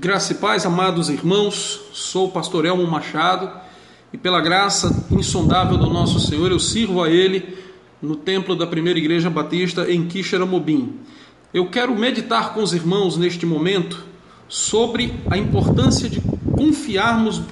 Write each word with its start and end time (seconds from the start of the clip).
Graça 0.00 0.32
e 0.32 0.36
paz, 0.36 0.64
amados 0.64 1.10
irmãos, 1.10 1.78
sou 1.92 2.28
o 2.28 2.30
pastor 2.30 2.64
Elmo 2.64 2.86
Machado 2.86 3.50
e 4.10 4.16
pela 4.16 4.40
graça 4.40 5.06
insondável 5.10 5.76
do 5.76 5.90
nosso 5.90 6.18
Senhor 6.18 6.50
eu 6.50 6.58
sirvo 6.58 7.02
a 7.02 7.10
Ele 7.10 7.58
no 8.00 8.16
templo 8.16 8.56
da 8.56 8.66
primeira 8.66 8.98
igreja 8.98 9.28
batista 9.28 9.92
em 9.92 10.08
Quixeramobim. 10.08 10.94
Eu 11.52 11.68
quero 11.68 11.94
meditar 11.94 12.54
com 12.54 12.62
os 12.62 12.72
irmãos 12.72 13.18
neste 13.18 13.44
momento 13.44 14.02
sobre 14.48 15.12
a 15.30 15.36
importância 15.36 16.08
de 16.08 16.22
confiarmos 16.56 17.42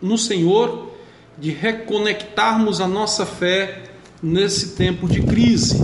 no 0.00 0.16
Senhor, 0.16 0.90
de 1.36 1.50
reconectarmos 1.50 2.80
a 2.80 2.88
nossa 2.88 3.26
fé 3.26 3.82
nesse 4.22 4.76
tempo 4.76 5.06
de 5.06 5.20
crise. 5.20 5.76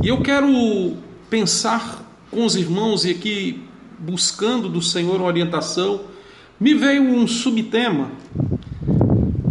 E 0.00 0.06
eu 0.06 0.20
quero 0.22 0.96
pensar 1.28 2.00
com 2.30 2.44
os 2.44 2.54
irmãos 2.54 3.04
e 3.04 3.10
aqui 3.10 3.73
buscando 4.04 4.68
do 4.68 4.82
Senhor 4.82 5.16
uma 5.16 5.26
orientação, 5.26 6.02
me 6.60 6.74
veio 6.74 7.02
um 7.02 7.26
subtema 7.26 8.10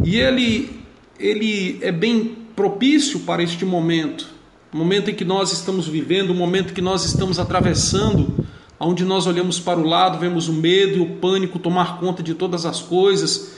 e 0.04 0.20
ele, 0.20 0.80
ele 1.20 1.80
é 1.82 1.92
bem 1.92 2.38
propício 2.56 3.22
para 3.22 3.42
este 3.42 3.66
momento, 3.66 4.28
momento 4.72 5.10
em 5.10 5.16
que 5.16 5.26
nós 5.26 5.52
estamos 5.52 5.88
vivendo, 5.88 6.30
o 6.30 6.36
momento 6.36 6.74
que 6.74 6.82
nós 6.82 7.06
estamos 7.06 7.40
atravessando, 7.40 8.46
onde 8.80 9.04
nós 9.04 9.26
olhamos 9.26 9.60
para 9.60 9.80
o 9.80 9.88
lado, 9.88 10.20
vemos 10.20 10.48
o 10.48 10.54
medo 10.54 10.98
e 10.98 11.02
o 11.02 11.16
pânico 11.16 11.58
tomar 11.58 12.00
conta 12.00 12.22
de 12.22 12.34
todas 12.34 12.66
as 12.66 12.82
coisas, 12.82 13.54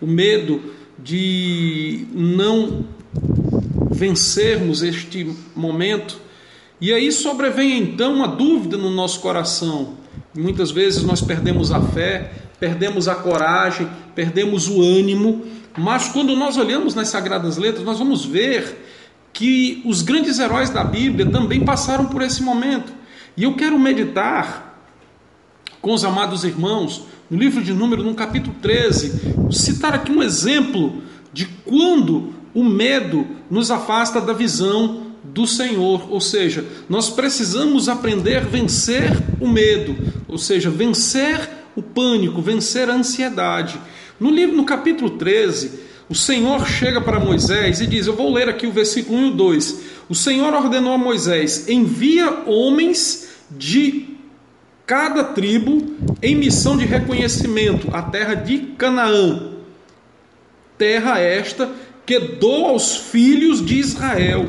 o 0.00 0.06
medo 0.06 0.60
de 0.98 2.06
não 2.12 2.84
vencermos 3.90 4.82
este 4.82 5.34
momento. 5.54 6.20
E 6.80 6.92
aí 6.92 7.12
sobrevém 7.12 7.78
então 7.78 8.24
a 8.24 8.26
dúvida 8.26 8.76
no 8.76 8.90
nosso 8.90 9.20
coração: 9.20 9.94
Muitas 10.34 10.70
vezes 10.70 11.02
nós 11.02 11.20
perdemos 11.20 11.72
a 11.72 11.80
fé, 11.80 12.30
perdemos 12.58 13.08
a 13.08 13.14
coragem, 13.14 13.88
perdemos 14.14 14.68
o 14.68 14.80
ânimo, 14.80 15.44
mas 15.76 16.08
quando 16.08 16.36
nós 16.36 16.56
olhamos 16.56 16.94
nas 16.94 17.08
Sagradas 17.08 17.56
Letras, 17.56 17.84
nós 17.84 17.98
vamos 17.98 18.24
ver 18.24 18.86
que 19.32 19.82
os 19.84 20.02
grandes 20.02 20.38
heróis 20.38 20.70
da 20.70 20.84
Bíblia 20.84 21.26
também 21.30 21.64
passaram 21.64 22.06
por 22.06 22.22
esse 22.22 22.42
momento. 22.42 22.92
E 23.36 23.44
eu 23.44 23.54
quero 23.54 23.78
meditar 23.78 24.84
com 25.80 25.92
os 25.92 26.04
amados 26.04 26.44
irmãos 26.44 27.04
no 27.30 27.38
livro 27.38 27.62
de 27.62 27.72
Números, 27.72 28.04
no 28.04 28.14
capítulo 28.14 28.54
13, 28.60 29.52
citar 29.52 29.94
aqui 29.94 30.12
um 30.12 30.22
exemplo 30.22 31.02
de 31.32 31.46
quando 31.46 32.34
o 32.52 32.64
medo 32.64 33.26
nos 33.48 33.70
afasta 33.70 34.20
da 34.20 34.32
visão 34.32 35.10
do 35.22 35.46
Senhor, 35.46 36.10
ou 36.10 36.20
seja, 36.20 36.64
nós 36.88 37.08
precisamos 37.08 37.88
aprender 37.88 38.38
a 38.38 38.40
vencer 38.40 39.10
o 39.40 39.46
medo, 39.46 39.96
ou 40.30 40.38
seja, 40.38 40.70
vencer 40.70 41.48
o 41.74 41.82
pânico, 41.82 42.40
vencer 42.40 42.88
a 42.88 42.94
ansiedade. 42.94 43.80
No 44.18 44.30
livro, 44.30 44.56
no 44.56 44.64
capítulo 44.64 45.10
13, 45.10 45.80
o 46.08 46.14
Senhor 46.14 46.66
chega 46.66 47.00
para 47.00 47.20
Moisés 47.20 47.80
e 47.80 47.86
diz: 47.86 48.06
Eu 48.06 48.16
vou 48.16 48.32
ler 48.32 48.48
aqui 48.48 48.66
o 48.66 48.72
versículo 48.72 49.18
1 49.18 49.26
e 49.28 49.32
2. 49.32 49.80
O 50.08 50.14
Senhor 50.14 50.52
ordenou 50.52 50.92
a 50.92 50.98
Moisés: 50.98 51.68
Envia 51.68 52.44
homens 52.46 53.28
de 53.50 54.08
cada 54.86 55.22
tribo 55.22 55.96
em 56.20 56.34
missão 56.34 56.76
de 56.76 56.84
reconhecimento 56.84 57.88
à 57.94 58.02
terra 58.02 58.34
de 58.34 58.58
Canaã, 58.76 59.52
terra 60.76 61.20
esta 61.20 61.70
que 62.04 62.18
dou 62.18 62.66
aos 62.66 62.96
filhos 62.96 63.64
de 63.64 63.78
Israel 63.78 64.46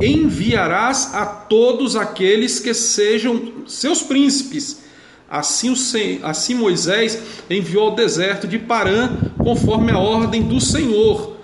enviarás 0.00 1.14
a 1.14 1.24
todos 1.24 1.96
aqueles 1.96 2.60
que 2.60 2.74
sejam 2.74 3.64
seus 3.66 4.02
príncipes. 4.02 4.85
Assim, 5.28 5.74
assim 6.22 6.54
Moisés 6.54 7.18
enviou 7.50 7.88
ao 7.88 7.94
deserto 7.96 8.46
de 8.46 8.58
Parã, 8.58 9.10
conforme 9.36 9.90
a 9.90 9.98
ordem 9.98 10.42
do 10.42 10.60
Senhor. 10.60 11.36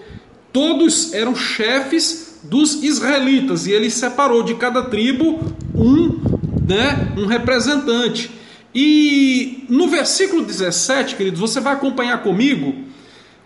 Todos 0.52 1.12
eram 1.12 1.34
chefes 1.34 2.40
dos 2.44 2.82
israelitas, 2.82 3.66
e 3.66 3.72
ele 3.72 3.90
separou 3.90 4.42
de 4.42 4.54
cada 4.54 4.82
tribo 4.84 5.40
um, 5.74 6.20
né, 6.66 7.12
um 7.16 7.26
representante. 7.26 8.30
E 8.74 9.64
no 9.68 9.88
versículo 9.88 10.44
17, 10.44 11.16
queridos, 11.16 11.40
você 11.40 11.60
vai 11.60 11.74
acompanhar 11.74 12.22
comigo 12.22 12.74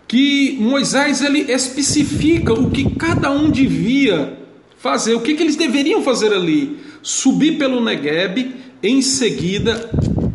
que 0.07 0.55
Moisés 0.59 1.21
ele 1.21 1.51
especifica 1.51 2.53
o 2.53 2.69
que 2.69 2.95
cada 2.95 3.29
um 3.29 3.49
devia 3.49 4.37
fazer. 4.77 5.15
O 5.15 5.21
que, 5.21 5.33
que 5.33 5.43
eles 5.43 5.55
deveriam 5.55 6.01
fazer 6.01 6.31
ali? 6.31 6.77
Subir 7.01 7.57
pelo 7.57 7.83
Negueb, 7.83 8.55
em 8.81 9.01
seguida 9.01 9.89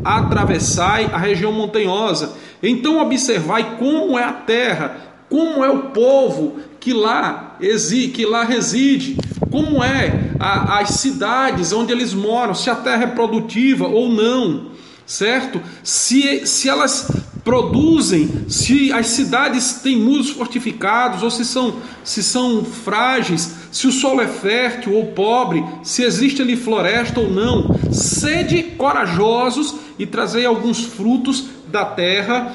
atravessai 0.05 1.11
a 1.13 1.19
região 1.19 1.53
montanhosa. 1.53 2.33
Então 2.63 3.01
observai 3.01 3.77
como 3.79 4.19
é 4.19 4.25
a 4.25 4.33
terra, 4.33 4.97
como 5.29 5.65
é 5.65 5.71
o 5.71 5.91
povo 5.91 6.57
que 6.79 6.93
lá, 6.93 7.57
que 7.61 8.27
lá 8.27 8.45
reside, 8.45 9.17
como 9.51 9.83
é 9.83 10.33
a, 10.39 10.79
as 10.81 10.91
cidades 10.91 11.73
onde 11.73 11.93
eles 11.93 12.13
moram, 12.13 12.55
se 12.55 12.69
a 12.69 12.75
terra 12.75 13.05
é 13.05 13.07
produtiva 13.07 13.87
ou 13.87 14.09
não, 14.09 14.73
certo? 15.07 15.61
Se, 15.83 16.47
se 16.47 16.69
elas 16.69 17.09
produzem, 17.45 18.47
se 18.49 18.93
as 18.93 19.09
cidades 19.09 19.81
têm 19.83 19.97
muros 19.97 20.31
fortificados 20.31 21.23
ou 21.23 21.31
se 21.31 21.45
são, 21.45 21.75
se 22.05 22.23
são 22.23 22.65
frágeis, 22.65 23.55
se 23.71 23.87
o 23.87 23.93
solo 23.93 24.21
é 24.21 24.29
fértil 24.29 24.95
ou 24.95 25.07
pobre, 25.07 25.65
se 25.83 26.03
existe 26.03 26.41
ali 26.43 26.57
floresta 26.57 27.21
ou 27.21 27.31
não. 27.31 27.77
Sede 27.91 28.63
corajosos 28.77 29.75
e 30.03 30.07
trazei 30.07 30.45
alguns 30.45 30.85
frutos 30.85 31.45
da 31.71 31.85
terra, 31.85 32.53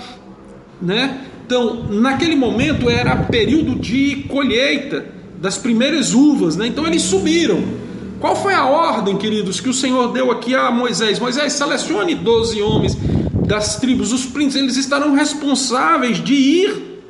né? 0.81 1.21
Então, 1.45 1.85
naquele 1.89 2.35
momento 2.35 2.89
era 2.89 3.15
período 3.15 3.75
de 3.75 4.25
colheita 4.27 5.05
das 5.39 5.57
primeiras 5.57 6.13
uvas, 6.13 6.57
né? 6.57 6.67
Então 6.67 6.85
eles 6.85 7.03
subiram. 7.03 7.63
Qual 8.19 8.35
foi 8.35 8.53
a 8.53 8.65
ordem, 8.65 9.15
queridos, 9.15 9.61
que 9.61 9.69
o 9.69 9.73
Senhor 9.73 10.11
deu 10.11 10.29
aqui 10.29 10.55
a 10.55 10.69
Moisés? 10.69 11.19
Moisés, 11.19 11.53
selecione 11.53 12.15
12 12.15 12.61
homens 12.61 12.97
das 13.45 13.77
tribos, 13.77 14.11
os 14.11 14.25
príncipes, 14.25 14.63
eles 14.63 14.75
estarão 14.75 15.13
responsáveis 15.13 16.21
de 16.21 16.33
ir 16.33 17.01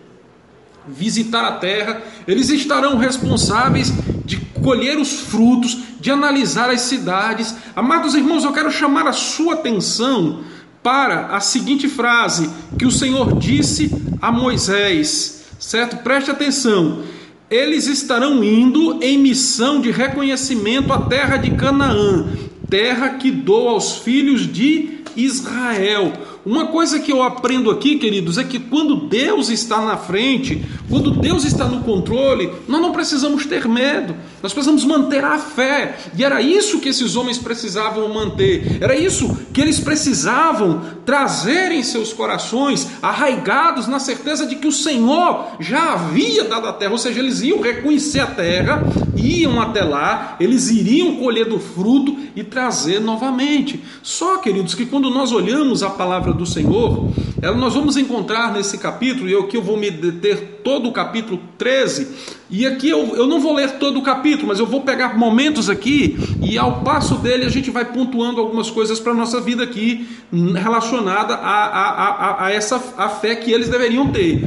visitar 0.87 1.45
a 1.45 1.53
terra, 1.53 2.03
eles 2.27 2.49
estarão 2.49 2.97
responsáveis 2.97 3.91
de 4.23 4.37
colher 4.61 4.99
os 4.99 5.21
frutos, 5.21 5.79
de 5.99 6.11
analisar 6.11 6.69
as 6.69 6.81
cidades. 6.81 7.55
Amados 7.75 8.15
irmãos, 8.15 8.43
eu 8.43 8.53
quero 8.53 8.71
chamar 8.71 9.07
a 9.07 9.13
sua 9.13 9.53
atenção 9.53 10.41
para 10.83 11.35
a 11.35 11.39
seguinte 11.39 11.87
frase 11.87 12.49
que 12.77 12.85
o 12.85 12.91
Senhor 12.91 13.37
disse 13.37 13.91
a 14.21 14.31
Moisés, 14.31 15.45
certo? 15.59 15.97
Preste 15.97 16.31
atenção. 16.31 17.03
Eles 17.49 17.87
estarão 17.87 18.43
indo 18.43 19.01
em 19.01 19.17
missão 19.17 19.79
de 19.79 19.91
reconhecimento 19.91 20.91
à 20.91 21.01
terra 21.01 21.37
de 21.37 21.51
Canaã, 21.51 22.27
terra 22.69 23.09
que 23.11 23.31
dou 23.31 23.69
aos 23.69 23.97
filhos 23.97 24.51
de 24.51 24.99
Israel. 25.15 26.13
Uma 26.45 26.67
coisa 26.67 26.99
que 26.99 27.11
eu 27.11 27.21
aprendo 27.23 27.69
aqui, 27.69 27.97
queridos, 27.97 28.37
é 28.37 28.43
que 28.43 28.59
quando 28.59 29.07
Deus 29.07 29.49
está 29.49 29.81
na 29.81 29.97
frente, 29.97 30.63
quando 30.89 31.11
Deus 31.11 31.43
está 31.43 31.65
no 31.65 31.83
controle, 31.83 32.51
nós 32.67 32.81
não 32.81 32.91
precisamos 32.91 33.45
ter 33.45 33.67
medo, 33.67 34.15
nós 34.41 34.53
precisamos 34.53 34.85
manter 34.85 35.23
a 35.23 35.37
fé. 35.37 35.97
E 36.17 36.23
era 36.23 36.41
isso 36.41 36.79
que 36.79 36.89
esses 36.89 37.15
homens 37.15 37.37
precisavam 37.37 38.07
manter, 38.13 38.77
era 38.81 38.95
isso 38.95 39.37
que 39.53 39.61
eles 39.61 39.79
precisavam 39.79 40.81
trazer 41.05 41.71
em 41.71 41.83
seus 41.83 42.13
corações, 42.13 42.87
arraigados 43.01 43.87
na 43.87 43.99
certeza 43.99 44.45
de 44.45 44.55
que 44.55 44.67
o 44.67 44.71
Senhor 44.71 45.47
já 45.59 45.93
havia 45.93 46.45
dado 46.45 46.67
a 46.67 46.73
terra, 46.73 46.91
ou 46.91 46.97
seja, 46.97 47.19
eles 47.19 47.41
iam 47.41 47.61
reconhecer 47.61 48.19
a 48.19 48.27
terra, 48.27 48.83
iam 49.15 49.59
até 49.61 49.83
lá, 49.83 50.38
eles 50.39 50.69
iriam 50.69 51.17
colher 51.17 51.45
do 51.45 51.59
fruto 51.59 52.15
e 52.35 52.44
trazer 52.44 53.00
novamente. 53.00 53.83
Só, 54.01 54.38
queridos, 54.38 54.73
que 54.73 54.85
quando 54.85 55.09
nós 55.09 55.31
olhamos 55.31 55.83
a 55.83 55.89
palavra 55.89 56.33
do 56.33 56.45
Senhor, 56.45 57.09
nós 57.42 57.74
vamos 57.74 57.98
encontrar 57.98 58.51
nesse 58.51 58.78
capítulo, 58.78 59.30
e 59.30 59.36
aqui 59.36 59.57
eu 59.57 59.62
vou 59.62 59.78
me 59.78 59.92
deter 59.92 60.62
todo 60.63 60.89
o 60.89 60.92
capítulo 60.92 61.39
13, 61.57 62.07
e 62.50 62.66
aqui 62.66 62.89
eu, 62.89 63.16
eu 63.16 63.28
não 63.28 63.39
vou 63.39 63.54
ler 63.54 63.74
todo 63.74 64.00
o 64.00 64.01
capítulo, 64.01 64.48
mas 64.48 64.60
eu 64.60 64.66
vou 64.66 64.81
pegar 64.81 65.18
momentos 65.18 65.69
aqui, 65.69 66.18
e 66.42 66.57
ao 66.57 66.81
passo 66.81 67.16
dele 67.16 67.45
a 67.45 67.50
gente 67.50 67.69
vai 67.69 67.86
pontuando 67.86 68.42
algumas 68.42 68.72
coisas 68.72 69.00
para 69.00 69.12
a 69.12 69.16
nossa 69.16 69.39
vida 69.39 69.63
aqui, 69.63 70.07
relacionada 70.31 71.36
a, 71.36 71.66
a, 71.66 72.10
a, 72.10 72.45
a 72.45 72.51
essa 72.51 72.81
a 72.98 73.07
fé 73.10 73.36
que 73.36 73.51
eles 73.51 73.69
deveriam 73.69 74.12
ter. 74.12 74.42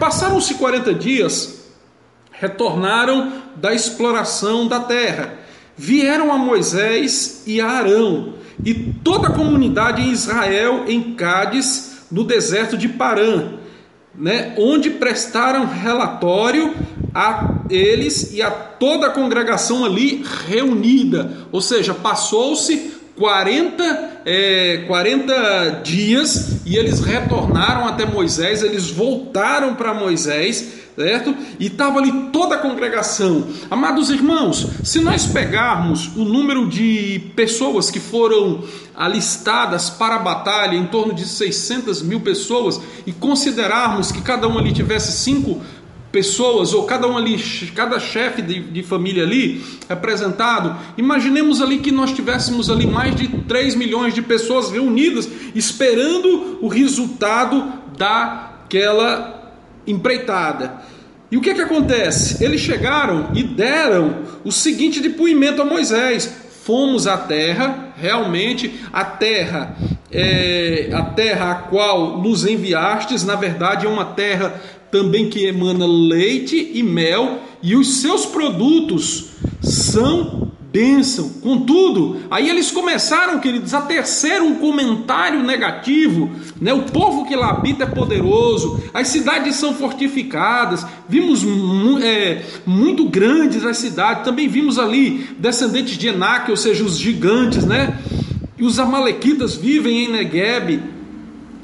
Passaram-se 0.00 0.54
40 0.54 0.94
dias, 0.94 1.70
retornaram 2.32 3.32
da 3.54 3.72
exploração 3.72 4.66
da 4.66 4.80
terra, 4.80 5.38
vieram 5.76 6.32
a 6.32 6.36
Moisés 6.36 7.44
e 7.46 7.60
a 7.60 7.68
Arão 7.68 8.34
e 8.64 8.74
toda 8.74 9.28
a 9.28 9.32
comunidade 9.32 10.02
em 10.02 10.10
Israel, 10.10 10.84
em 10.88 11.14
Cádiz, 11.14 11.95
no 12.10 12.24
deserto 12.24 12.76
de 12.76 12.88
Parã, 12.88 13.54
né, 14.14 14.54
onde 14.56 14.90
prestaram 14.90 15.66
relatório 15.66 16.74
a 17.14 17.64
eles 17.70 18.32
e 18.32 18.40
a 18.42 18.50
toda 18.50 19.08
a 19.08 19.10
congregação 19.10 19.84
ali 19.84 20.24
reunida. 20.46 21.46
Ou 21.52 21.60
seja, 21.60 21.92
passou-se 21.94 22.94
40, 23.16 24.22
é, 24.24 24.84
40 24.86 25.80
dias 25.82 26.60
e 26.64 26.76
eles 26.76 27.00
retornaram 27.00 27.86
até 27.88 28.04
Moisés, 28.04 28.62
eles 28.62 28.90
voltaram 28.90 29.74
para 29.74 29.94
Moisés, 29.94 30.85
certo? 30.96 31.36
E 31.60 31.66
estava 31.66 31.98
ali 31.98 32.30
toda 32.32 32.54
a 32.54 32.58
congregação. 32.58 33.46
Amados 33.70 34.08
irmãos, 34.08 34.66
se 34.82 34.98
nós 34.98 35.26
pegarmos 35.26 36.10
o 36.16 36.24
número 36.24 36.66
de 36.68 37.20
pessoas 37.36 37.90
que 37.90 38.00
foram 38.00 38.64
alistadas 38.94 39.90
para 39.90 40.16
a 40.16 40.20
batalha, 40.20 40.74
em 40.74 40.86
torno 40.86 41.12
de 41.12 41.26
600 41.26 42.02
mil 42.02 42.20
pessoas, 42.20 42.80
e 43.06 43.12
considerarmos 43.12 44.10
que 44.10 44.22
cada 44.22 44.48
um 44.48 44.58
ali 44.58 44.72
tivesse 44.72 45.12
cinco 45.12 45.60
pessoas, 46.10 46.72
ou 46.72 46.84
cada 46.84 47.06
um 47.06 47.18
ali, 47.18 47.38
cada 47.74 48.00
chefe 48.00 48.40
de, 48.40 48.60
de, 48.60 48.82
família 48.82 49.22
ali 49.22 49.62
representado, 49.86 50.74
imaginemos 50.96 51.60
ali 51.60 51.78
que 51.78 51.92
nós 51.92 52.10
tivéssemos 52.10 52.70
ali 52.70 52.86
mais 52.86 53.14
de 53.14 53.28
3 53.28 53.74
milhões 53.74 54.14
de 54.14 54.22
pessoas 54.22 54.70
reunidas, 54.70 55.28
esperando 55.54 56.58
o 56.62 56.68
resultado 56.68 57.70
daquela 57.98 59.35
empreitada. 59.86 60.82
E 61.30 61.36
o 61.36 61.40
que, 61.40 61.54
que 61.54 61.62
acontece? 61.62 62.42
Eles 62.44 62.60
chegaram 62.60 63.30
e 63.34 63.42
deram 63.42 64.22
o 64.44 64.52
seguinte 64.52 65.00
depoimento 65.00 65.60
a 65.60 65.64
Moisés: 65.64 66.32
fomos 66.64 67.06
à 67.06 67.16
terra, 67.16 67.94
realmente 67.96 68.80
a 68.92 69.04
terra, 69.04 69.76
é, 70.10 70.90
a 70.92 71.02
terra 71.02 71.50
a 71.50 71.54
qual 71.54 72.22
nos 72.22 72.46
enviastes, 72.46 73.24
na 73.24 73.34
verdade 73.34 73.86
é 73.86 73.88
uma 73.88 74.04
terra 74.04 74.60
também 74.90 75.28
que 75.28 75.44
emana 75.44 75.86
leite 75.86 76.70
e 76.74 76.82
mel, 76.82 77.40
e 77.62 77.74
os 77.74 78.00
seus 78.00 78.24
produtos 78.24 79.30
são 79.60 80.45
bênção. 80.76 81.30
Contudo, 81.40 82.18
aí 82.30 82.50
eles 82.50 82.70
começaram, 82.70 83.40
queridos, 83.40 83.72
a 83.72 83.80
tecer 83.80 84.42
um 84.42 84.56
comentário 84.56 85.42
negativo. 85.42 86.30
Né? 86.60 86.74
O 86.74 86.82
povo 86.82 87.24
que 87.24 87.34
lá 87.34 87.48
habita 87.48 87.84
é 87.84 87.86
poderoso, 87.86 88.82
as 88.92 89.08
cidades 89.08 89.56
são 89.56 89.72
fortificadas, 89.72 90.86
vimos 91.08 91.42
é, 92.02 92.44
muito 92.66 93.06
grandes 93.06 93.64
as 93.64 93.78
cidades, 93.78 94.22
também 94.22 94.48
vimos 94.48 94.78
ali 94.78 95.26
descendentes 95.38 95.96
de 95.96 96.08
Enaque, 96.08 96.50
ou 96.50 96.56
seja, 96.58 96.84
os 96.84 96.98
gigantes, 96.98 97.64
né? 97.64 97.98
E 98.58 98.64
os 98.64 98.78
amalequitas 98.78 99.54
vivem 99.54 100.04
em 100.04 100.12
Negueb, 100.12 100.82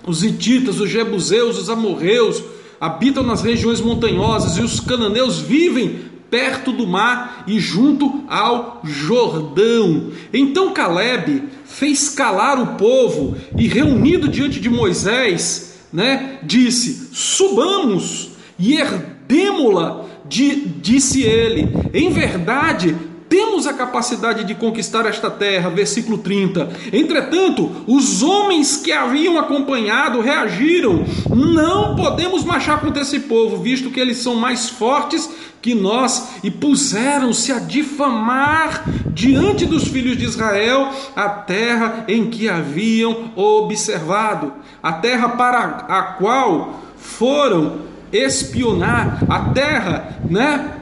os 0.07 0.25
hititas, 0.25 0.81
os 0.81 0.89
jebuseus, 0.89 1.59
os 1.59 1.69
amorreus, 1.69 2.43
habitam 2.81 3.23
nas 3.23 3.43
regiões 3.43 3.81
montanhosas, 3.81 4.57
e 4.57 4.63
os 4.63 4.81
cananeus 4.81 5.39
vivem 5.39 6.12
perto 6.33 6.73
do 6.73 6.87
mar 6.87 7.45
e 7.47 7.61
junto 7.61 8.25
ao 8.27 8.81
Jordão. 8.83 10.11
Então 10.33 10.73
Caleb 10.73 11.43
fez 11.67 12.09
calar 12.09 12.59
o 12.59 12.79
povo 12.79 13.37
e 13.55 13.69
reunido 13.69 14.29
diante 14.29 14.59
de 14.59 14.71
Moisés, 14.71 15.75
né, 15.93 16.39
disse: 16.43 17.11
"Subamos 17.13 18.31
e 18.59 18.77
herdemo-la", 18.77 20.07
disse 20.27 21.21
ele. 21.21 21.69
Em 21.93 22.09
verdade, 22.09 22.97
temos 23.33 23.67
a 23.67 23.73
capacidade 23.73 24.45
de 24.45 24.55
conquistar 24.55 25.07
esta 25.07 25.31
terra. 25.31 25.71
Versículo 25.71 26.19
30. 26.19 26.69
Entretanto, 26.93 27.83
os 27.87 28.23
homens 28.23 28.77
que 28.77 28.93
haviam 28.93 29.39
acompanhado 29.39 30.21
reagiram: 30.21 31.03
Não 31.35 31.97
podemos 31.97 32.45
marchar 32.45 32.79
contra 32.83 33.01
esse 33.01 33.21
povo, 33.21 33.63
visto 33.63 33.89
que 33.89 33.99
eles 33.99 34.19
são 34.19 34.35
mais 34.35 34.69
fortes 34.69 35.31
que 35.63 35.75
nós, 35.75 36.33
e 36.45 36.51
puseram-se 36.51 37.51
a 37.53 37.59
difamar 37.59 38.85
diante 39.07 39.65
dos 39.65 39.85
filhos 39.85 40.19
de 40.19 40.27
Israel 40.27 40.91
a 41.17 41.31
terra 41.31 42.05
em 42.09 42.29
que 42.29 42.51
haviam 42.51 43.31
observado, 43.35 44.53
a 44.83 44.93
terra 44.93 45.31
para 45.31 45.87
a 45.89 46.03
qual 46.19 46.83
foram 46.99 47.79
espionar, 48.13 49.25
a 49.27 49.41
terra, 49.55 50.19
né? 50.29 50.82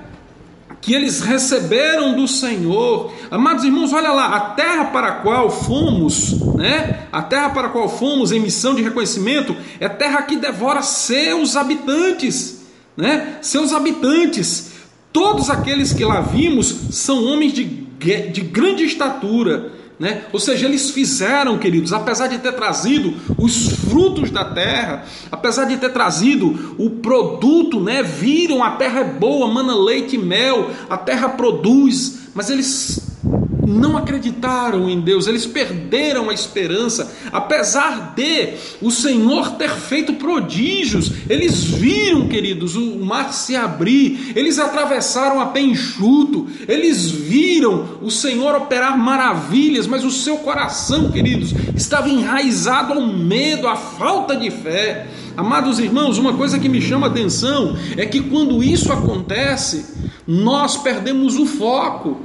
Que 0.80 0.94
eles 0.94 1.20
receberam 1.20 2.14
do 2.14 2.26
Senhor. 2.26 3.12
Amados 3.30 3.64
irmãos, 3.64 3.92
olha 3.92 4.12
lá, 4.12 4.34
a 4.34 4.40
terra 4.40 4.86
para 4.86 5.08
a 5.08 5.12
qual 5.16 5.50
fomos, 5.50 6.40
né? 6.54 7.06
A 7.12 7.22
terra 7.22 7.50
para 7.50 7.68
a 7.68 7.70
qual 7.70 7.88
fomos 7.88 8.32
em 8.32 8.40
missão 8.40 8.74
de 8.74 8.82
reconhecimento 8.82 9.54
é 9.78 9.88
terra 9.88 10.22
que 10.22 10.36
devora 10.36 10.82
seus 10.82 11.56
habitantes, 11.56 12.66
né? 12.96 13.38
Seus 13.42 13.72
habitantes. 13.72 14.70
Todos 15.12 15.50
aqueles 15.50 15.92
que 15.92 16.04
lá 16.04 16.20
vimos 16.20 16.68
são 16.92 17.24
homens 17.24 17.52
de, 17.52 17.64
de 17.64 18.40
grande 18.40 18.84
estatura, 18.84 19.72
né? 20.00 20.24
Ou 20.32 20.40
seja, 20.40 20.66
eles 20.66 20.90
fizeram, 20.90 21.58
queridos, 21.58 21.92
apesar 21.92 22.26
de 22.26 22.38
ter 22.38 22.52
trazido 22.52 23.14
os 23.36 23.68
frutos 23.68 24.30
da 24.30 24.46
terra, 24.46 25.04
apesar 25.30 25.66
de 25.66 25.76
ter 25.76 25.92
trazido 25.92 26.74
o 26.78 26.88
produto, 26.88 27.78
né? 27.78 28.02
viram 28.02 28.64
a 28.64 28.70
terra 28.72 29.00
é 29.00 29.04
boa, 29.04 29.46
mana 29.46 29.74
leite 29.74 30.16
e 30.16 30.18
mel, 30.18 30.70
a 30.88 30.96
terra 30.96 31.28
produz, 31.28 32.20
mas 32.34 32.48
eles 32.48 33.09
não 33.70 33.96
acreditaram 33.96 34.88
em 34.88 35.00
Deus, 35.00 35.26
eles 35.26 35.46
perderam 35.46 36.28
a 36.28 36.34
esperança, 36.34 37.14
apesar 37.32 38.14
de 38.14 38.54
o 38.82 38.90
Senhor 38.90 39.52
ter 39.52 39.70
feito 39.70 40.14
prodígios, 40.14 41.12
eles 41.28 41.64
viram, 41.64 42.28
queridos, 42.28 42.76
o 42.76 42.98
mar 42.98 43.32
se 43.32 43.56
abrir, 43.56 44.32
eles 44.34 44.58
atravessaram 44.58 45.40
a 45.40 45.46
pé 45.46 45.60
enxuto, 45.60 46.46
eles 46.66 47.10
viram 47.10 47.98
o 48.02 48.10
Senhor 48.10 48.54
operar 48.54 48.98
maravilhas, 48.98 49.86
mas 49.86 50.04
o 50.04 50.10
seu 50.10 50.38
coração, 50.38 51.10
queridos, 51.10 51.54
estava 51.74 52.08
enraizado 52.08 52.92
ao 52.92 53.06
medo, 53.06 53.68
à 53.68 53.76
falta 53.76 54.36
de 54.36 54.50
fé. 54.50 55.06
Amados 55.36 55.78
irmãos, 55.78 56.18
uma 56.18 56.34
coisa 56.34 56.58
que 56.58 56.68
me 56.68 56.80
chama 56.80 57.06
a 57.06 57.10
atenção 57.10 57.76
é 57.96 58.04
que 58.04 58.20
quando 58.20 58.62
isso 58.62 58.92
acontece, 58.92 59.86
nós 60.26 60.76
perdemos 60.76 61.36
o 61.36 61.46
foco. 61.46 62.20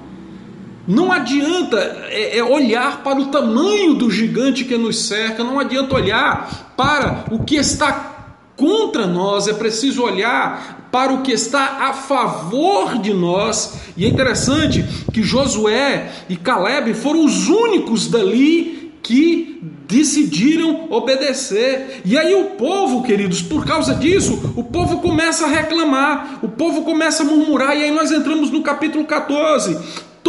Não 0.87 1.11
adianta 1.11 1.77
é, 2.09 2.37
é, 2.37 2.43
olhar 2.43 3.03
para 3.03 3.19
o 3.19 3.27
tamanho 3.27 3.95
do 3.95 4.09
gigante 4.11 4.63
que 4.63 4.77
nos 4.77 5.07
cerca, 5.07 5.43
não 5.43 5.59
adianta 5.59 5.95
olhar 5.95 6.73
para 6.77 7.25
o 7.31 7.43
que 7.43 7.55
está 7.55 8.13
contra 8.55 9.05
nós, 9.05 9.47
é 9.47 9.53
preciso 9.53 10.03
olhar 10.03 10.87
para 10.91 11.11
o 11.11 11.21
que 11.21 11.31
está 11.31 11.89
a 11.89 11.93
favor 11.93 12.97
de 12.99 13.13
nós. 13.13 13.73
E 13.97 14.05
é 14.05 14.07
interessante 14.07 14.85
que 15.11 15.23
Josué 15.23 16.11
e 16.29 16.37
Caleb 16.37 16.93
foram 16.93 17.25
os 17.25 17.49
únicos 17.49 18.07
dali 18.07 18.93
que 19.03 19.61
decidiram 19.87 20.87
obedecer. 20.89 22.01
E 22.05 22.17
aí 22.17 22.33
o 22.33 22.51
povo, 22.51 23.03
queridos, 23.03 23.41
por 23.41 23.65
causa 23.65 23.93
disso, 23.93 24.53
o 24.55 24.63
povo 24.63 24.99
começa 24.99 25.45
a 25.45 25.49
reclamar, 25.49 26.39
o 26.41 26.49
povo 26.49 26.83
começa 26.83 27.23
a 27.23 27.25
murmurar, 27.25 27.77
e 27.77 27.83
aí 27.83 27.91
nós 27.91 28.11
entramos 28.11 28.49
no 28.49 28.63
capítulo 28.63 29.05
14. 29.05 29.77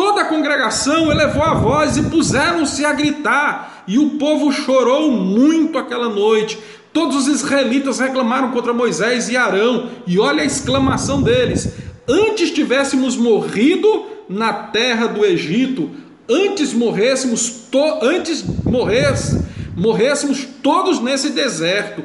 Toda 0.07 0.21
a 0.21 0.27
congregação 0.27 1.11
elevou 1.11 1.43
a 1.43 1.55
voz 1.55 1.97
e 1.97 2.03
puseram-se 2.05 2.85
a 2.85 2.93
gritar, 2.93 3.83
e 3.89 3.99
o 3.99 4.11
povo 4.11 4.53
chorou 4.53 5.11
muito 5.11 5.77
aquela 5.77 6.09
noite. 6.09 6.57
Todos 6.93 7.17
os 7.17 7.27
israelitas 7.27 7.99
reclamaram 7.99 8.53
contra 8.53 8.73
Moisés 8.73 9.29
e 9.29 9.37
Arão, 9.37 9.91
e 10.07 10.17
olha 10.21 10.43
a 10.43 10.47
exclamação 10.47 11.21
deles: 11.21 11.75
Antes 12.09 12.53
tivéssemos 12.53 13.17
morrido 13.17 14.07
na 14.29 14.53
terra 14.53 15.09
do 15.09 15.25
Egito, 15.25 15.91
antes 16.31 16.73
morrêssemos, 16.73 17.69
antes 18.01 18.45
morresse, 18.65 19.45
morrêssemos 19.77 20.47
todos 20.63 21.01
nesse 21.01 21.31
deserto. 21.31 22.05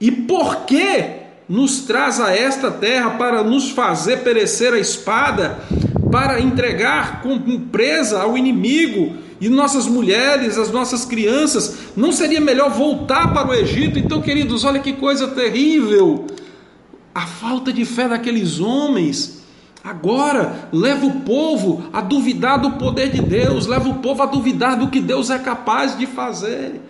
E 0.00 0.10
por 0.10 0.66
que 0.66 1.04
nos 1.48 1.80
traz 1.80 2.20
a 2.20 2.34
esta 2.34 2.70
terra 2.70 3.10
para 3.10 3.42
nos 3.42 3.70
fazer 3.70 4.18
perecer 4.18 4.74
a 4.74 4.78
espada, 4.78 5.58
para 6.10 6.40
entregar 6.40 7.22
como 7.22 7.60
presa 7.60 8.20
ao 8.20 8.36
inimigo 8.36 9.16
e 9.40 9.48
nossas 9.48 9.86
mulheres, 9.86 10.58
as 10.58 10.70
nossas 10.70 11.04
crianças? 11.04 11.92
Não 11.96 12.12
seria 12.12 12.40
melhor 12.40 12.70
voltar 12.70 13.32
para 13.32 13.48
o 13.48 13.54
Egito? 13.54 13.98
Então, 13.98 14.20
queridos, 14.20 14.64
olha 14.64 14.80
que 14.80 14.92
coisa 14.92 15.28
terrível! 15.28 16.26
A 17.14 17.26
falta 17.26 17.72
de 17.72 17.84
fé 17.84 18.08
daqueles 18.08 18.60
homens. 18.60 19.36
Agora 19.82 20.68
leva 20.72 21.06
o 21.06 21.20
povo 21.20 21.84
a 21.92 22.00
duvidar 22.00 22.60
do 22.60 22.72
poder 22.72 23.08
de 23.08 23.22
Deus, 23.22 23.66
leva 23.66 23.88
o 23.88 23.94
povo 23.94 24.20
a 24.22 24.26
duvidar 24.26 24.76
do 24.76 24.88
que 24.88 25.00
Deus 25.00 25.30
é 25.30 25.38
capaz 25.38 25.96
de 25.96 26.06
fazer. 26.06 26.80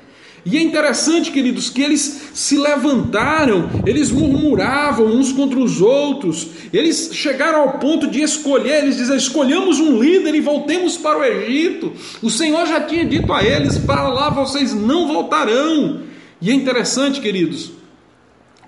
E 0.48 0.56
é 0.56 0.62
interessante, 0.62 1.32
queridos, 1.32 1.68
que 1.68 1.82
eles 1.82 2.30
se 2.32 2.56
levantaram, 2.56 3.68
eles 3.84 4.12
murmuravam 4.12 5.06
uns 5.06 5.32
contra 5.32 5.58
os 5.58 5.80
outros, 5.82 6.46
eles 6.72 7.10
chegaram 7.12 7.62
ao 7.62 7.78
ponto 7.80 8.06
de 8.06 8.22
escolher, 8.22 8.84
eles 8.84 8.96
dizem: 8.96 9.16
escolhamos 9.16 9.80
um 9.80 10.00
líder 10.00 10.36
e 10.36 10.40
voltemos 10.40 10.96
para 10.96 11.18
o 11.18 11.24
Egito. 11.24 11.92
O 12.22 12.30
Senhor 12.30 12.64
já 12.64 12.80
tinha 12.80 13.04
dito 13.04 13.32
a 13.32 13.42
eles: 13.42 13.76
para 13.76 14.06
lá 14.06 14.30
vocês 14.30 14.72
não 14.72 15.08
voltarão. 15.08 16.02
E 16.40 16.48
é 16.48 16.54
interessante, 16.54 17.20
queridos, 17.20 17.72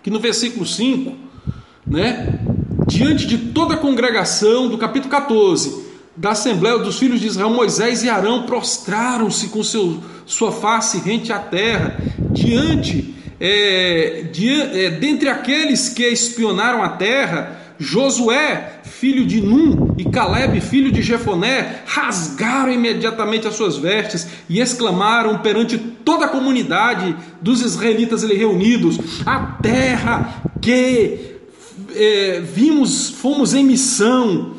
que 0.02 0.10
no 0.10 0.18
versículo 0.18 0.66
5, 0.66 1.12
né? 1.86 2.40
diante 2.88 3.24
de 3.24 3.38
toda 3.38 3.74
a 3.74 3.76
congregação, 3.76 4.68
do 4.68 4.78
capítulo 4.78 5.10
14, 5.10 5.86
da 6.16 6.30
Assembleia 6.30 6.78
dos 6.78 6.98
Filhos 6.98 7.20
de 7.20 7.28
Israel, 7.28 7.50
Moisés 7.50 8.02
e 8.02 8.08
Arão 8.08 8.42
prostraram-se 8.42 9.48
com 9.48 9.62
seu, 9.62 10.02
sua 10.28 10.52
face 10.52 10.98
rente 10.98 11.32
à 11.32 11.38
terra, 11.38 11.96
diante, 12.30 13.14
é, 13.40 14.26
de, 14.30 14.48
é, 14.48 14.90
dentre 14.90 15.28
aqueles 15.28 15.88
que 15.88 16.06
espionaram 16.06 16.82
a 16.82 16.90
terra, 16.90 17.58
Josué, 17.78 18.80
filho 18.84 19.24
de 19.24 19.40
Num, 19.40 19.94
e 19.96 20.04
Caleb, 20.04 20.60
filho 20.60 20.92
de 20.92 21.00
Jefoné, 21.00 21.82
rasgaram 21.86 22.72
imediatamente 22.72 23.48
as 23.48 23.54
suas 23.54 23.76
vestes 23.76 24.26
e 24.48 24.60
exclamaram 24.60 25.38
perante 25.38 25.78
toda 25.78 26.26
a 26.26 26.28
comunidade 26.28 27.16
dos 27.40 27.62
israelitas 27.62 28.22
ali 28.22 28.36
reunidos: 28.36 28.98
A 29.24 29.38
terra 29.62 30.42
que 30.60 31.36
é, 31.94 32.40
vimos, 32.40 33.10
fomos 33.10 33.54
em 33.54 33.64
missão, 33.64 34.57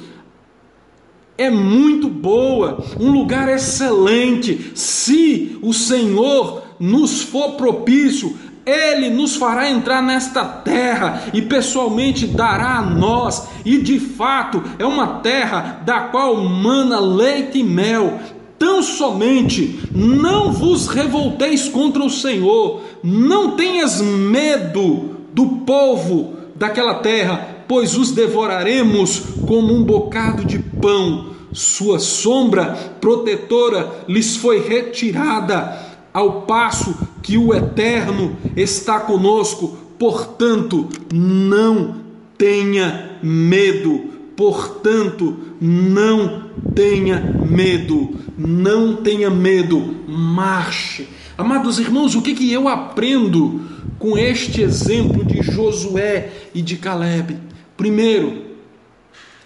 é 1.40 1.50
muito 1.50 2.10
boa, 2.10 2.84
um 3.00 3.12
lugar 3.12 3.48
excelente. 3.48 4.74
Se 4.76 5.58
o 5.62 5.74
Senhor 5.74 6.64
nos 6.78 7.22
for 7.22 7.54
propício, 7.54 8.38
ele 8.66 9.10
nos 9.10 9.38
fará 9.38 9.70
entrar 9.70 10.04
nesta 10.04 10.44
terra 10.44 11.24
e 11.34 11.42
pessoalmente 11.42 12.28
dará 12.28 12.80
a 12.80 12.82
nós, 12.82 13.48
e 13.64 13.78
de 13.78 14.02
fato 14.02 14.62
é 14.78 14.86
uma 14.86 15.22
terra 15.22 15.82
da 15.86 16.02
qual 16.02 16.36
mana 16.36 17.00
leite 17.00 17.60
e 17.60 17.64
mel. 17.64 18.20
Tão 18.60 18.84
somente 18.84 19.80
não 19.96 20.52
vos 20.52 20.88
revolteis 20.88 21.70
contra 21.70 22.04
o 22.04 22.10
Senhor, 22.10 22.82
não 23.02 23.52
tenhas 23.52 24.02
medo 24.02 25.16
do 25.34 25.46
povo 25.66 26.34
daquela 26.54 26.96
terra, 26.96 27.64
pois 27.66 27.96
os 27.96 28.12
devoraremos 28.12 29.22
como 29.48 29.74
um 29.74 29.84
bocado 29.84 30.44
de 30.44 30.60
pão. 30.60 31.29
Sua 31.52 32.00
sombra 32.00 32.96
protetora 33.02 34.06
lhes 34.08 34.36
foi 34.36 34.68
retirada 34.68 35.88
ao 36.14 36.44
passo 36.44 36.96
que 37.22 37.38
o 37.38 37.54
Eterno 37.54 38.38
está 38.56 39.00
conosco. 39.00 39.78
Portanto, 39.98 40.88
não 41.14 41.96
tenha 42.38 43.20
medo. 43.22 44.06
Portanto, 44.36 45.38
não 45.60 46.50
tenha 46.74 47.20
medo. 47.20 48.18
Não 48.38 48.96
tenha 48.98 49.30
medo. 49.30 49.96
Marche. 50.08 51.08
Amados 51.38 51.80
irmãos, 51.80 52.16
o 52.16 52.22
que, 52.22 52.34
que 52.34 52.52
eu 52.52 52.68
aprendo 52.68 53.62
com 53.98 54.18
este 54.18 54.62
exemplo 54.62 55.24
de 55.24 55.42
Josué 55.42 56.32
e 56.54 56.62
de 56.62 56.78
Caleb? 56.78 57.38
Primeiro, 57.78 58.44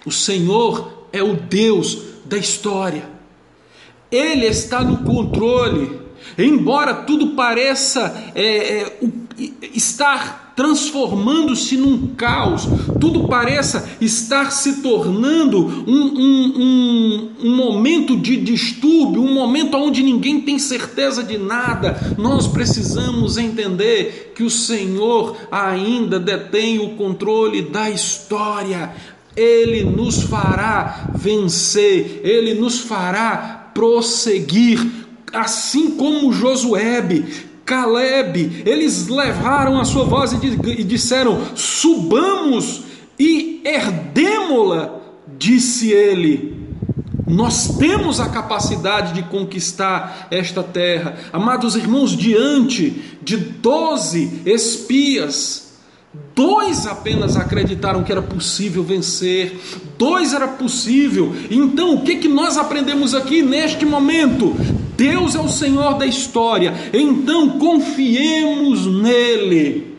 o 0.05 0.11
Senhor 0.11 1.02
é 1.13 1.23
o 1.23 1.35
Deus 1.35 1.99
da 2.25 2.37
história. 2.37 3.07
Ele 4.11 4.45
está 4.45 4.83
no 4.83 4.97
controle 5.05 6.03
Embora 6.37 6.93
tudo 6.93 7.29
pareça 7.29 8.31
é, 8.33 8.45
é, 8.45 8.97
estar 9.73 10.53
transformando-se 10.55 11.75
num 11.75 12.13
caos, 12.15 12.67
tudo 12.99 13.27
pareça 13.27 13.89
estar 13.99 14.51
se 14.51 14.83
tornando 14.83 15.65
um, 15.87 16.03
um, 16.05 16.53
um, 16.55 17.29
um, 17.43 17.55
momento 17.55 18.15
de 18.15 18.37
distúrbio, 18.37 19.23
um 19.23 19.33
momento 19.33 19.75
onde 19.77 20.03
ninguém 20.03 20.41
tem 20.41 20.59
certeza 20.59 21.23
de 21.23 21.39
nada, 21.39 22.15
nós 22.19 22.47
precisamos 22.47 23.37
entender 23.37 24.33
que 24.35 24.43
o 24.43 24.49
Senhor 24.49 25.35
ainda 25.51 26.19
detém 26.19 26.77
o 26.77 26.89
controle 26.89 27.63
da 27.63 27.89
história. 27.89 28.93
Ele 29.35 29.83
nos 29.83 30.23
fará 30.23 31.09
vencer, 31.15 32.21
ele 32.23 32.53
nos 32.53 32.79
fará 32.79 33.71
prosseguir 33.73 35.03
assim 35.33 35.91
como 35.91 36.31
Josué, 36.31 37.01
Caleb, 37.65 38.63
eles 38.65 39.07
levaram 39.07 39.79
a 39.79 39.85
sua 39.85 40.03
voz 40.03 40.33
e 40.33 40.83
disseram: 40.83 41.55
Subamos 41.55 42.83
e 43.17 43.61
herdemo-la, 43.65 44.99
disse 45.37 45.91
ele. 45.91 46.61
Nós 47.25 47.77
temos 47.77 48.19
a 48.19 48.29
capacidade 48.29 49.13
de 49.13 49.23
conquistar 49.23 50.27
esta 50.29 50.61
terra. 50.61 51.17
Amados 51.31 51.75
irmãos, 51.75 52.11
diante 52.15 53.17
de 53.23 53.37
doze 53.37 54.41
espias, 54.45 55.62
Dois 56.35 56.85
apenas 56.85 57.35
acreditaram 57.35 58.03
que 58.03 58.11
era 58.11 58.21
possível 58.21 58.83
vencer, 58.83 59.59
dois 59.97 60.33
era 60.33 60.47
possível. 60.47 61.33
Então, 61.49 61.95
o 61.95 62.01
que, 62.01 62.17
que 62.17 62.27
nós 62.27 62.57
aprendemos 62.57 63.15
aqui 63.15 63.41
neste 63.41 63.83
momento? 63.83 64.55
Deus 64.95 65.33
é 65.33 65.39
o 65.39 65.47
Senhor 65.47 65.97
da 65.97 66.05
história, 66.05 66.73
então 66.93 67.57
confiemos 67.57 68.85
nele. 68.85 69.93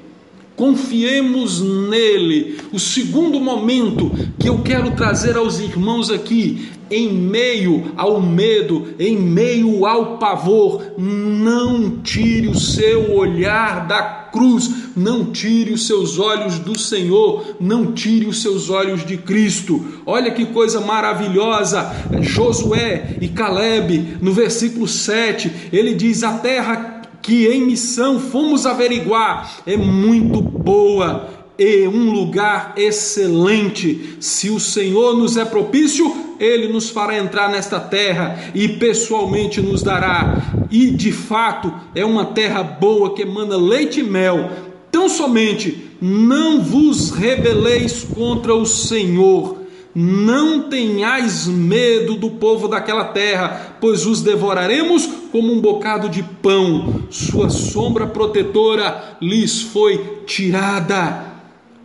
Confiemos 0.54 1.61
nele. 1.61 2.59
O 2.73 2.78
segundo 2.78 3.40
momento 3.40 4.12
que 4.38 4.49
eu 4.49 4.61
quero 4.61 4.92
trazer 4.92 5.37
aos 5.37 5.59
irmãos 5.59 6.11
aqui, 6.11 6.68
em 6.88 7.12
meio 7.12 7.92
ao 7.97 8.21
medo, 8.21 8.94
em 9.00 9.18
meio 9.18 9.85
ao 9.85 10.16
pavor, 10.18 10.80
não 10.97 11.99
tire 12.02 12.47
o 12.47 12.54
seu 12.54 13.16
olhar 13.16 13.88
da 13.88 14.24
cruz, 14.35 14.69
não 14.97 15.26
tire 15.26 15.73
os 15.73 15.87
seus 15.87 16.19
olhos 16.19 16.59
do 16.59 16.76
Senhor, 16.76 17.55
não 17.61 17.93
tire 17.93 18.26
os 18.26 18.43
seus 18.43 18.69
olhos 18.69 19.07
de 19.07 19.17
Cristo. 19.17 20.03
Olha 20.05 20.33
que 20.33 20.47
coisa 20.47 20.81
maravilhosa. 20.81 21.95
Josué 22.21 23.17
e 23.21 23.29
Caleb, 23.29 24.19
no 24.21 24.33
versículo 24.33 24.88
7, 24.88 25.71
ele 25.73 25.95
diz: 25.95 26.25
A 26.25 26.33
terra 26.38 27.03
que 27.23 27.47
em 27.47 27.64
missão 27.64 28.19
fomos 28.19 28.67
averiguar 28.67 29.62
é 29.64 29.76
muito 29.76 30.43
boa 30.43 31.31
e 31.57 31.87
um 31.87 32.11
lugar 32.11 32.75
excelente. 32.76 34.17
Se 34.21 34.50
o 34.50 34.59
Senhor 34.59 35.17
nos 35.17 35.37
é 35.37 35.45
propício, 35.45 36.24
ele 36.38 36.69
nos 36.69 36.91
fará 36.91 37.17
entrar 37.19 37.49
nesta 37.49 37.79
terra 37.81 38.50
e 38.55 38.69
pessoalmente 38.69 39.61
nos 39.61 39.83
dará. 39.83 40.67
E 40.71 40.91
de 40.91 41.12
fato 41.12 41.73
é 41.95 42.05
uma 42.05 42.26
terra 42.26 42.62
boa 42.62 43.14
que 43.14 43.23
emana 43.23 43.57
leite 43.57 44.00
e 44.00 44.03
mel. 44.03 44.50
Tão 44.91 45.09
somente 45.09 45.91
não 46.00 46.62
vos 46.62 47.11
rebeleis 47.11 48.05
contra 48.14 48.55
o 48.55 48.67
Senhor 48.67 49.64
não 49.95 50.62
tenhais 50.69 51.47
medo 51.47 52.17
do 52.17 52.31
povo 52.31 52.67
daquela 52.67 53.05
terra, 53.05 53.76
pois 53.81 54.05
os 54.05 54.23
devoraremos 54.23 55.09
como 55.31 55.53
um 55.53 55.61
bocado 55.61 56.09
de 56.09 56.23
pão. 56.23 57.05
Sua 57.11 57.49
sombra 57.49 58.07
protetora 58.07 59.17
lhes 59.21 59.62
foi 59.62 60.23
tirada. 60.26 61.33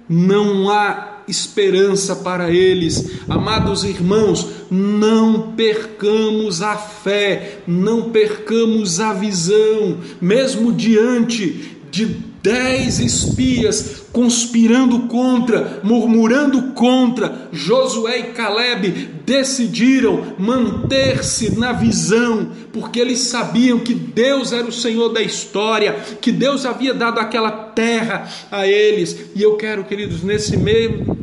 Não 0.08 0.72
há 0.72 1.18
esperança 1.29 2.15
para 2.17 2.51
eles. 2.51 3.21
Amados 3.27 3.83
irmãos, 3.83 4.48
não 4.69 5.53
percamos 5.53 6.62
a 6.62 6.75
fé, 6.75 7.59
não 7.67 8.09
percamos 8.09 9.00
a 9.00 9.13
visão, 9.13 9.98
mesmo 10.21 10.74
diante 10.74 11.77
de 11.91 12.29
Dez 12.41 13.00
espias 13.00 14.03
conspirando 14.13 15.01
contra, 15.01 15.81
murmurando 15.83 16.71
contra, 16.71 17.50
Josué 17.51 18.19
e 18.19 18.24
Caleb 18.31 19.09
decidiram 19.25 20.36
manter-se 20.39 21.59
na 21.59 21.74
visão, 21.74 22.50
porque 22.71 22.98
eles 22.98 23.19
sabiam 23.19 23.79
que 23.79 23.93
Deus 23.93 24.53
era 24.53 24.65
o 24.65 24.71
Senhor 24.71 25.09
da 25.09 25.21
história, 25.21 25.93
que 26.21 26.31
Deus 26.31 26.65
havia 26.65 26.93
dado 26.93 27.19
aquela 27.19 27.51
terra 27.51 28.27
a 28.50 28.65
eles. 28.65 29.31
E 29.36 29.43
eu 29.43 29.57
quero, 29.57 29.83
queridos, 29.83 30.24
nesse 30.24 30.55
meio, 30.55 31.18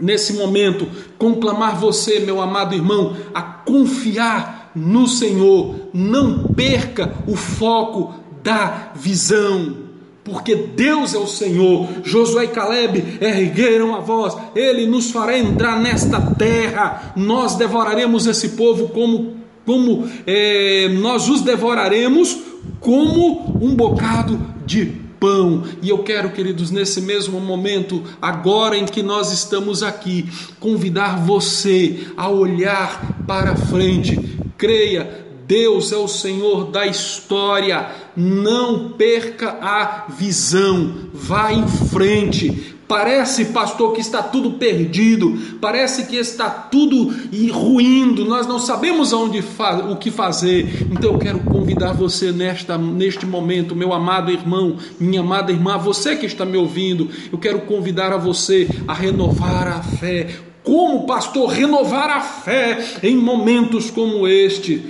nesse 0.00 0.34
momento, 0.34 0.88
conclamar 1.18 1.78
você, 1.78 2.20
meu 2.20 2.40
amado 2.40 2.74
irmão, 2.74 3.16
a 3.34 3.42
confiar 3.42 4.70
no 4.74 5.06
Senhor. 5.06 5.74
Não 5.92 6.44
perca 6.44 7.14
o 7.26 7.36
foco 7.36 8.14
da 8.42 8.92
visão 8.94 9.88
porque 10.28 10.54
Deus 10.54 11.14
é 11.14 11.18
o 11.18 11.26
Senhor. 11.26 11.88
Josué 12.04 12.44
e 12.44 12.48
Caleb 12.48 13.18
ergueram 13.20 13.94
a 13.94 14.00
voz, 14.00 14.36
Ele 14.54 14.86
nos 14.86 15.10
fará 15.10 15.38
entrar 15.38 15.80
nesta 15.80 16.20
terra, 16.20 17.14
nós 17.16 17.56
devoraremos 17.56 18.26
esse 18.26 18.50
povo 18.50 18.88
como, 18.88 19.38
como 19.64 20.08
é, 20.26 20.88
nós 21.00 21.28
os 21.28 21.40
devoraremos 21.40 22.36
como 22.78 23.56
um 23.60 23.74
bocado 23.74 24.38
de 24.66 25.07
pão. 25.18 25.64
E 25.82 25.88
eu 25.88 25.98
quero, 25.98 26.30
queridos, 26.30 26.70
nesse 26.70 27.00
mesmo 27.00 27.40
momento, 27.40 28.02
agora 28.20 28.76
em 28.76 28.86
que 28.86 29.02
nós 29.02 29.32
estamos 29.32 29.82
aqui, 29.82 30.28
convidar 30.58 31.24
você 31.24 32.06
a 32.16 32.28
olhar 32.28 33.24
para 33.26 33.56
frente. 33.56 34.38
Creia, 34.56 35.26
Deus 35.46 35.92
é 35.92 35.96
o 35.96 36.08
Senhor 36.08 36.70
da 36.70 36.86
história. 36.86 37.90
Não 38.16 38.90
perca 38.90 39.58
a 39.60 40.06
visão. 40.12 41.08
Vá 41.12 41.52
em 41.52 41.66
frente. 41.66 42.77
Parece, 42.88 43.44
pastor, 43.44 43.92
que 43.92 44.00
está 44.00 44.22
tudo 44.22 44.52
perdido, 44.52 45.38
parece 45.60 46.06
que 46.06 46.16
está 46.16 46.48
tudo 46.48 47.14
ruindo, 47.52 48.24
nós 48.24 48.46
não 48.46 48.58
sabemos 48.58 49.12
aonde 49.12 49.44
o 49.90 49.96
que 49.96 50.10
fazer. 50.10 50.88
Então 50.90 51.12
eu 51.12 51.18
quero 51.18 51.40
convidar 51.40 51.92
você 51.92 52.32
nesta, 52.32 52.78
neste 52.78 53.26
momento, 53.26 53.76
meu 53.76 53.92
amado 53.92 54.30
irmão, 54.30 54.78
minha 54.98 55.20
amada 55.20 55.52
irmã, 55.52 55.76
você 55.76 56.16
que 56.16 56.24
está 56.24 56.46
me 56.46 56.56
ouvindo, 56.56 57.10
eu 57.30 57.36
quero 57.36 57.60
convidar 57.60 58.10
a 58.10 58.16
você 58.16 58.66
a 58.88 58.94
renovar 58.94 59.68
a 59.68 59.82
fé. 59.82 60.28
Como, 60.64 61.06
pastor, 61.06 61.50
renovar 61.50 62.08
a 62.08 62.20
fé 62.22 62.82
em 63.02 63.16
momentos 63.16 63.90
como 63.90 64.26
este? 64.26 64.82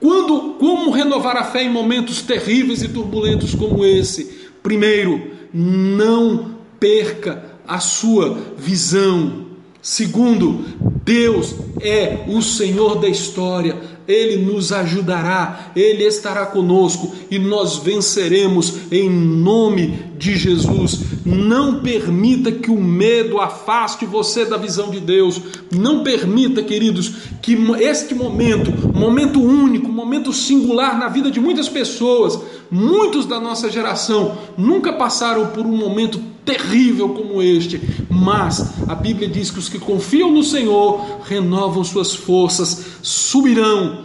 Quando, 0.00 0.56
como 0.58 0.90
renovar 0.90 1.36
a 1.36 1.44
fé 1.44 1.62
em 1.62 1.70
momentos 1.70 2.20
terríveis 2.20 2.82
e 2.82 2.88
turbulentos 2.88 3.54
como 3.54 3.84
esse? 3.84 4.50
Primeiro, 4.60 5.30
não 5.52 6.53
perca 6.84 7.42
a 7.66 7.80
sua 7.80 8.36
visão. 8.58 9.46
Segundo, 9.80 10.66
Deus 11.02 11.54
é 11.80 12.26
o 12.28 12.42
Senhor 12.42 13.00
da 13.00 13.08
história, 13.08 13.74
Ele 14.06 14.36
nos 14.44 14.70
ajudará, 14.70 15.72
Ele 15.74 16.04
estará 16.04 16.44
conosco 16.44 17.14
e 17.30 17.38
nós 17.38 17.78
venceremos 17.78 18.92
em 18.92 19.08
nome 19.08 19.98
de 20.18 20.36
Jesus. 20.36 21.00
Não 21.24 21.80
permita 21.80 22.52
que 22.52 22.70
o 22.70 22.78
medo 22.78 23.40
afaste 23.40 24.04
você 24.04 24.44
da 24.44 24.58
visão 24.58 24.90
de 24.90 25.00
Deus. 25.00 25.40
Não 25.74 26.04
permita, 26.04 26.62
queridos, 26.62 27.12
que 27.40 27.56
este 27.80 28.14
momento, 28.14 28.70
momento 28.94 29.40
único, 29.40 29.90
momento 29.90 30.34
singular 30.34 30.98
na 30.98 31.08
vida 31.08 31.30
de 31.30 31.40
muitas 31.40 31.68
pessoas, 31.68 32.38
muitos 32.70 33.24
da 33.24 33.40
nossa 33.40 33.70
geração 33.70 34.36
nunca 34.58 34.92
passaram 34.92 35.46
por 35.46 35.64
um 35.64 35.76
momento 35.76 36.33
terrível 36.44 37.10
como 37.10 37.42
este, 37.42 37.80
mas 38.10 38.74
a 38.88 38.94
Bíblia 38.94 39.28
diz 39.28 39.50
que 39.50 39.58
os 39.58 39.68
que 39.68 39.78
confiam 39.78 40.30
no 40.30 40.42
Senhor 40.42 41.20
renovam 41.24 41.82
suas 41.82 42.14
forças, 42.14 42.84
subirão, 43.02 44.04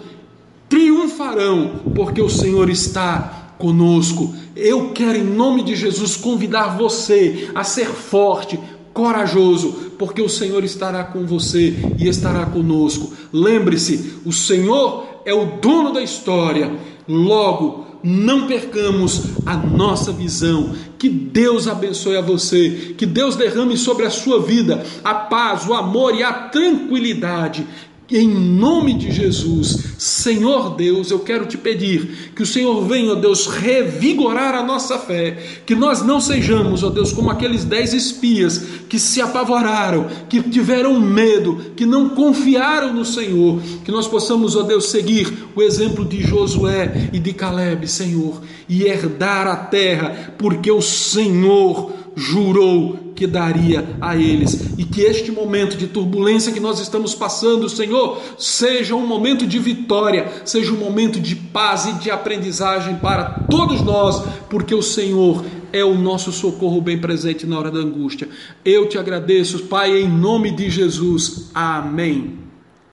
triunfarão, 0.69 1.81
porque 1.95 2.21
o 2.21 2.29
Senhor 2.29 2.69
está 2.69 3.55
conosco. 3.57 4.33
Eu 4.55 4.91
quero, 4.91 5.17
em 5.17 5.23
nome 5.23 5.63
de 5.63 5.75
Jesus, 5.75 6.15
convidar 6.15 6.77
você 6.77 7.49
a 7.53 7.63
ser 7.63 7.87
forte, 7.87 8.59
corajoso, 8.93 9.91
porque 9.97 10.21
o 10.21 10.29
Senhor 10.29 10.63
estará 10.63 11.03
com 11.03 11.25
você 11.25 11.75
e 11.97 12.07
estará 12.07 12.45
conosco. 12.45 13.13
Lembre-se, 13.31 14.15
o 14.25 14.31
Senhor 14.31 15.21
é 15.25 15.33
o 15.33 15.57
dono 15.57 15.91
da 15.91 16.01
história. 16.01 16.71
Logo, 17.07 17.85
não 18.03 18.47
percamos 18.47 19.21
a 19.45 19.55
nossa 19.55 20.11
visão. 20.11 20.73
Que 20.97 21.09
Deus 21.09 21.67
abençoe 21.67 22.17
a 22.17 22.21
você, 22.21 22.93
que 22.97 23.05
Deus 23.05 23.35
derrame 23.35 23.77
sobre 23.77 24.05
a 24.05 24.09
sua 24.09 24.41
vida 24.41 24.85
a 25.03 25.13
paz, 25.13 25.67
o 25.67 25.73
amor 25.73 26.15
e 26.15 26.23
a 26.23 26.33
tranquilidade 26.33 27.65
em 28.11 28.27
nome 28.27 28.93
de 28.93 29.11
Jesus, 29.11 29.93
Senhor 29.97 30.75
Deus, 30.75 31.11
eu 31.11 31.19
quero 31.19 31.45
te 31.45 31.57
pedir 31.57 32.31
que 32.35 32.41
o 32.41 32.45
Senhor 32.45 32.83
venha, 32.85 33.13
ó 33.13 33.15
Deus, 33.15 33.45
revigorar 33.45 34.55
a 34.55 34.63
nossa 34.63 34.97
fé, 34.97 35.37
que 35.65 35.75
nós 35.75 36.01
não 36.01 36.19
sejamos, 36.19 36.83
ó 36.83 36.89
Deus, 36.89 37.13
como 37.13 37.29
aqueles 37.29 37.63
dez 37.63 37.93
espias 37.93 38.57
que 38.89 38.97
se 38.97 39.21
apavoraram, 39.21 40.07
que 40.27 40.41
tiveram 40.41 40.99
medo, 40.99 41.73
que 41.75 41.85
não 41.85 42.09
confiaram 42.09 42.93
no 42.93 43.05
Senhor, 43.05 43.61
que 43.85 43.91
nós 43.91 44.07
possamos, 44.07 44.55
ó 44.55 44.63
Deus, 44.63 44.89
seguir 44.89 45.31
o 45.55 45.61
exemplo 45.61 46.03
de 46.03 46.21
Josué 46.23 47.09
e 47.13 47.19
de 47.19 47.33
Caleb, 47.33 47.87
Senhor, 47.87 48.41
e 48.67 48.83
herdar 48.83 49.47
a 49.47 49.55
terra, 49.55 50.33
porque 50.37 50.71
o 50.71 50.81
Senhor 50.81 51.98
jurou 52.15 53.11
que 53.15 53.27
daria 53.27 53.85
a 53.99 54.15
eles. 54.15 54.77
E 54.77 54.85
que 54.85 55.01
este 55.01 55.31
momento 55.31 55.75
de 55.77 55.87
turbulência 55.87 56.51
que 56.51 56.59
nós 56.59 56.79
estamos 56.79 57.13
passando, 57.13 57.67
Senhor, 57.67 58.17
seja 58.37 58.95
um 58.95 59.05
momento 59.05 59.45
de 59.45 59.59
vitória, 59.59 60.31
seja 60.45 60.71
um 60.71 60.77
momento 60.77 61.19
de 61.19 61.35
paz 61.35 61.85
e 61.85 61.93
de 61.93 62.09
aprendizagem 62.09 62.95
para 62.95 63.45
todos 63.49 63.81
nós, 63.81 64.23
porque 64.49 64.73
o 64.73 64.81
Senhor 64.81 65.43
é 65.71 65.83
o 65.83 65.95
nosso 65.95 66.31
socorro 66.31 66.81
bem 66.81 66.97
presente 66.97 67.45
na 67.45 67.59
hora 67.59 67.71
da 67.71 67.79
angústia. 67.79 68.27
Eu 68.63 68.87
te 68.87 68.97
agradeço, 68.97 69.65
Pai, 69.65 70.01
em 70.01 70.07
nome 70.07 70.51
de 70.51 70.69
Jesus. 70.69 71.49
Amém. 71.53 72.48